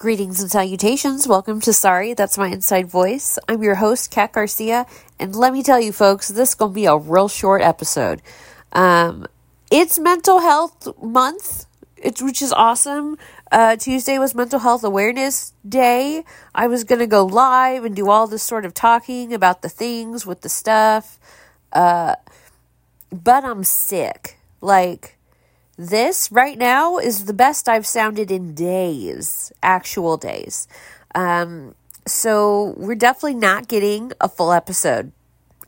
[0.00, 1.28] Greetings and salutations.
[1.28, 3.38] Welcome to Sorry, That's My Inside Voice.
[3.46, 4.86] I'm your host, Kat Garcia,
[5.18, 8.22] and let me tell you, folks, this is going to be a real short episode.
[8.72, 9.26] Um,
[9.70, 11.66] it's Mental Health Month,
[11.98, 13.18] it's, which is awesome.
[13.52, 16.24] Uh, Tuesday was Mental Health Awareness Day.
[16.54, 19.68] I was going to go live and do all this sort of talking about the
[19.68, 21.18] things with the stuff,
[21.74, 22.14] uh,
[23.12, 24.38] but I'm sick.
[24.62, 25.18] Like,
[25.80, 30.68] this right now is the best I've sounded in days, actual days.
[31.14, 31.74] Um,
[32.06, 35.12] so we're definitely not getting a full episode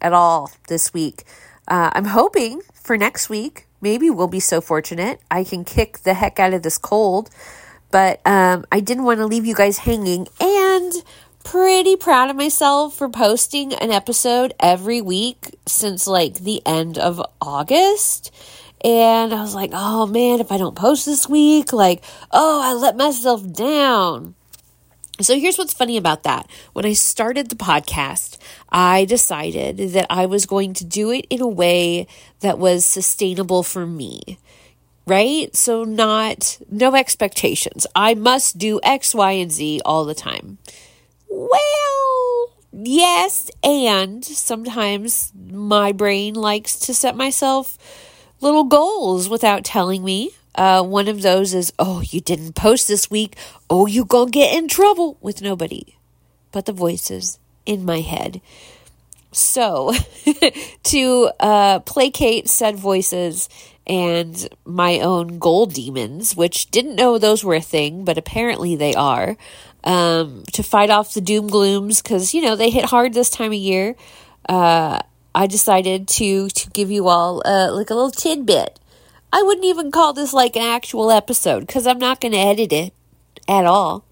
[0.00, 1.24] at all this week.
[1.66, 3.66] Uh, I'm hoping for next week.
[3.80, 7.30] Maybe we'll be so fortunate I can kick the heck out of this cold.
[7.91, 10.92] But um, I didn't want to leave you guys hanging, and
[11.44, 17.20] pretty proud of myself for posting an episode every week since like the end of
[17.41, 18.33] August.
[18.84, 22.72] And I was like, oh man, if I don't post this week, like, oh, I
[22.72, 24.34] let myself down.
[25.20, 26.50] So here's what's funny about that.
[26.72, 28.38] When I started the podcast,
[28.70, 32.08] I decided that I was going to do it in a way
[32.41, 34.38] that was sustainable for me.
[35.06, 35.55] Right?
[35.55, 37.86] So not no expectations.
[37.94, 40.58] I must do X, Y, and Z all the time.
[41.28, 47.78] Well, yes, and sometimes my brain likes to set myself
[48.42, 50.30] little goals without telling me.
[50.54, 53.36] Uh, one of those is, oh, you didn't post this week.
[53.70, 55.96] Oh, you gonna get in trouble with nobody
[56.52, 58.40] but the voices in my head.
[59.32, 59.94] So,
[60.84, 63.48] to uh, placate said voices
[63.86, 68.94] and my own goal demons, which didn't know those were a thing, but apparently they
[68.94, 69.36] are,
[69.84, 73.52] um, to fight off the doom glooms, because, you know, they hit hard this time
[73.52, 73.96] of year.
[74.48, 75.00] Uh,
[75.34, 78.78] I decided to to give you all uh, like a little tidbit.
[79.33, 82.72] I wouldn't even call this like an actual episode because I'm not going to edit
[82.72, 82.92] it
[83.48, 84.05] at all.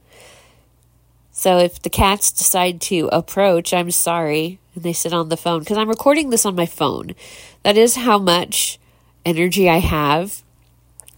[1.30, 5.60] So if the cats decide to approach, I'm sorry, and they sit on the phone
[5.60, 7.14] because I'm recording this on my phone.
[7.62, 8.78] That is how much
[9.24, 10.42] energy I have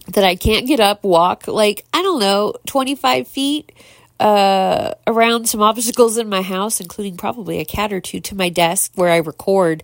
[0.07, 3.71] that I can't get up, walk like I don't know, 25 feet
[4.19, 8.49] uh, around some obstacles in my house, including probably a cat or two, to my
[8.49, 9.83] desk where I record.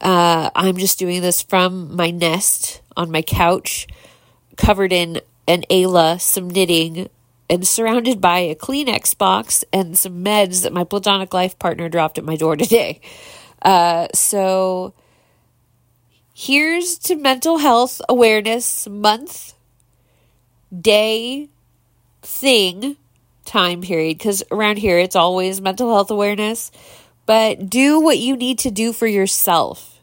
[0.00, 3.86] Uh, I'm just doing this from my nest on my couch,
[4.56, 7.08] covered in an Ayla, some knitting,
[7.48, 12.18] and surrounded by a Kleenex box and some meds that my platonic life partner dropped
[12.18, 13.00] at my door today.
[13.62, 14.94] Uh, so
[16.34, 19.54] here's to Mental Health Awareness Month,
[20.80, 21.48] day,
[22.22, 22.96] thing
[23.46, 26.70] time period because around here it's always mental health awareness.
[27.24, 30.00] But do what you need to do for yourself.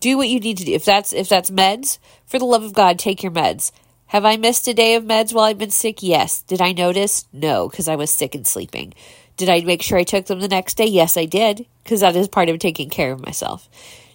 [0.00, 0.72] Do what you need to do.
[0.72, 3.72] If that's if that's meds, for the love of God, take your meds.
[4.06, 6.02] Have I missed a day of meds while I've been sick?
[6.02, 6.42] Yes.
[6.42, 7.26] Did I notice?
[7.32, 8.94] No, because I was sick and sleeping.
[9.36, 10.86] Did I make sure I took them the next day?
[10.86, 13.68] Yes, I did, because that is part of taking care of myself.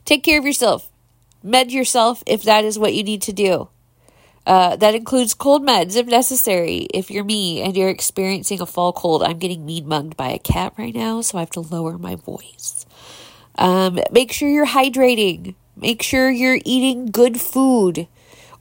[0.03, 0.89] Take care of yourself.
[1.41, 3.69] Med yourself if that is what you need to do.
[4.45, 6.87] Uh, that includes cold meds if necessary.
[6.93, 10.39] If you're me and you're experiencing a fall cold, I'm getting mean mugged by a
[10.39, 12.85] cat right now, so I have to lower my voice.
[13.57, 15.55] Um, make sure you're hydrating.
[15.75, 18.07] Make sure you're eating good food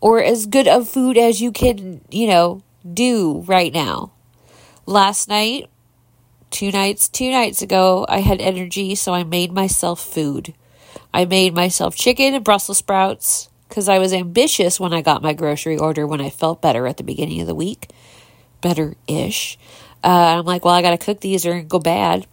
[0.01, 2.63] or as good of food as you can, you know,
[2.93, 4.13] do right now.
[4.87, 5.69] Last night,
[6.51, 10.55] two nights, two nights ago, I had energy, so I made myself food.
[11.13, 15.33] I made myself chicken and Brussels sprouts because I was ambitious when I got my
[15.33, 17.91] grocery order when I felt better at the beginning of the week.
[18.61, 19.59] Better ish.
[20.05, 22.29] Uh, I'm like, well, I got to cook these or go bad.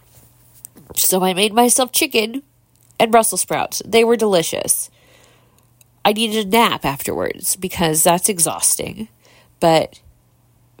[0.94, 2.44] So I made myself chicken
[3.00, 3.82] and Brussels sprouts.
[3.84, 4.88] They were delicious.
[6.04, 9.08] I needed a nap afterwards because that's exhausting.
[9.58, 10.00] But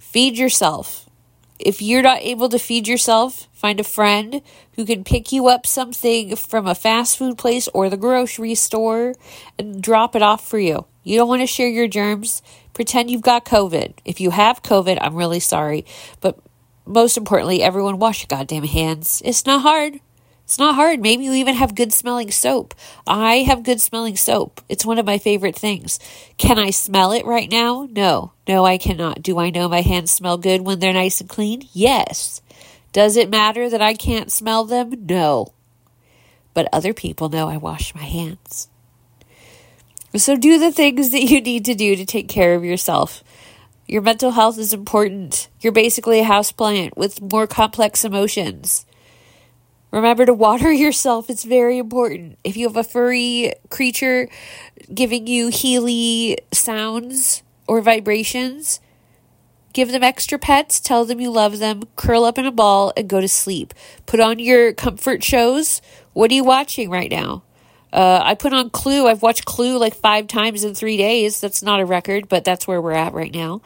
[0.00, 1.10] feed yourself.
[1.58, 4.42] If you're not able to feed yourself, find a friend
[4.74, 9.14] who can pick you up something from a fast food place or the grocery store
[9.58, 10.86] and drop it off for you.
[11.04, 12.42] You don't want to share your germs.
[12.74, 13.94] Pretend you've got COVID.
[14.04, 15.84] If you have COVID, I'm really sorry.
[16.20, 16.38] But
[16.86, 19.22] most importantly, everyone wash your goddamn hands.
[19.24, 20.00] It's not hard.
[20.52, 21.00] It's not hard.
[21.00, 22.74] Maybe you even have good smelling soap.
[23.06, 24.60] I have good smelling soap.
[24.68, 25.98] It's one of my favorite things.
[26.36, 27.88] Can I smell it right now?
[27.90, 28.32] No.
[28.46, 29.22] No, I cannot.
[29.22, 31.66] Do I know my hands smell good when they're nice and clean?
[31.72, 32.42] Yes.
[32.92, 35.06] Does it matter that I can't smell them?
[35.06, 35.54] No.
[36.52, 38.68] But other people know I wash my hands.
[40.14, 43.24] So do the things that you need to do to take care of yourself.
[43.86, 45.48] Your mental health is important.
[45.62, 48.84] You're basically a house plant with more complex emotions.
[49.92, 51.30] Remember to water yourself.
[51.30, 52.38] It's very important.
[52.44, 54.28] If you have a furry creature
[54.94, 58.80] giving you healy sounds or vibrations,
[59.72, 63.08] Give them extra pets, tell them you love them, curl up in a ball, and
[63.08, 63.72] go to sleep.
[64.04, 65.80] Put on your comfort shows.
[66.12, 67.42] What are you watching right now?
[67.92, 69.06] Uh, I put on Clue.
[69.08, 71.40] I've watched Clue like five times in three days.
[71.40, 73.62] That's not a record, but that's where we're at right now.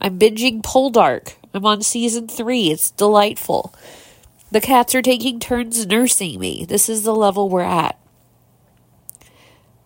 [0.00, 1.34] I'm binging Poldark.
[1.52, 2.70] I'm on season three.
[2.70, 3.74] It's delightful.
[4.50, 6.64] The cats are taking turns nursing me.
[6.64, 7.98] This is the level we're at.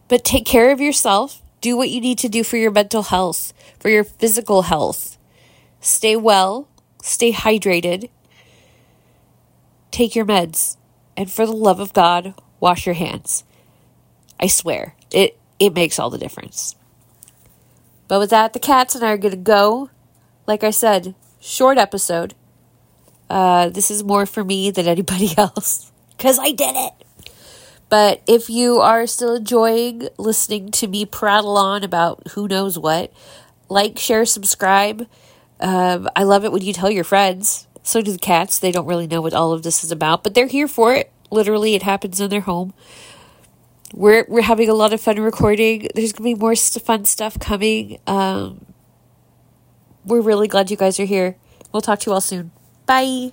[0.08, 1.42] But take care of yourself.
[1.60, 5.18] Do what you need to do for your mental health, for your physical health.
[5.80, 6.68] Stay well,
[7.02, 8.08] stay hydrated,
[9.90, 10.76] take your meds,
[11.16, 13.44] and for the love of God, wash your hands.
[14.40, 16.74] I swear, it, it makes all the difference.
[18.08, 19.90] But with that, the cats and I are going to go.
[20.46, 22.34] Like I said, short episode.
[23.28, 26.92] Uh, this is more for me than anybody else because I did it.
[27.88, 33.12] But if you are still enjoying listening to me prattle on about who knows what,
[33.68, 35.06] like, share, subscribe.
[35.60, 37.66] Um, I love it when you tell your friends.
[37.82, 38.58] So do the cats.
[38.58, 41.12] They don't really know what all of this is about, but they're here for it.
[41.30, 42.72] Literally, it happens in their home.
[43.92, 45.88] We're we're having a lot of fun recording.
[45.94, 47.98] There's gonna be more fun stuff coming.
[48.06, 48.66] Um,
[50.04, 51.36] we're really glad you guys are here.
[51.72, 52.50] We'll talk to you all soon.
[52.86, 53.32] Bye.